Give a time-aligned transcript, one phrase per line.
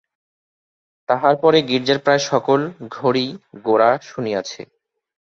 [1.09, 2.59] তাহার পরে গির্জার প্রায় সকল
[2.95, 3.29] ঘড়িই
[3.65, 4.61] গোরা শুনিয়াছে।